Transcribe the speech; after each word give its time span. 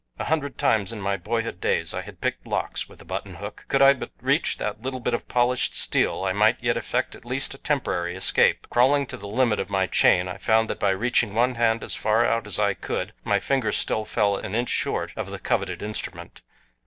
A 0.17 0.23
hundred 0.25 0.57
times 0.57 0.91
in 0.91 0.99
my 0.99 1.15
boyhood 1.15 1.61
days 1.61 1.91
had 1.91 2.03
I 2.07 2.11
picked 2.19 2.47
locks 2.47 2.89
with 2.89 2.99
a 3.03 3.05
buttonhook. 3.05 3.65
Could 3.67 3.83
I 3.83 3.93
but 3.93 4.09
reach 4.19 4.57
that 4.57 4.81
little 4.81 4.99
bit 4.99 5.13
of 5.13 5.27
polished 5.27 5.75
steel 5.75 6.23
I 6.23 6.31
might 6.33 6.57
yet 6.59 6.75
effect 6.75 7.13
at 7.13 7.23
least 7.23 7.53
a 7.53 7.59
temporary 7.59 8.15
escape. 8.15 8.65
Crawling 8.71 9.05
to 9.05 9.17
the 9.17 9.27
limit 9.27 9.59
of 9.59 9.69
my 9.69 9.85
chain, 9.85 10.27
I 10.27 10.37
found 10.37 10.71
that 10.71 10.79
by 10.79 10.89
reaching 10.89 11.35
one 11.35 11.53
hand 11.53 11.83
as 11.83 11.93
far 11.93 12.25
out 12.25 12.47
as 12.47 12.57
I 12.57 12.73
could 12.73 13.13
my 13.23 13.39
fingers 13.39 13.77
still 13.77 14.03
fell 14.03 14.35
an 14.37 14.55
inch 14.55 14.69
short 14.69 15.13
of 15.15 15.29
the 15.29 15.37
coveted 15.37 15.83
instrument. 15.83 16.41